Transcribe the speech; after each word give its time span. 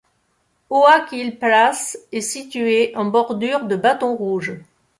Oak 0.71 1.11
Hills 1.13 1.37
Place 1.37 1.95
est 2.11 2.21
située 2.21 2.91
en 2.95 3.05
bordure 3.05 3.65
de 3.65 3.75
Baton 3.75 4.15
Rouge. 4.15 4.57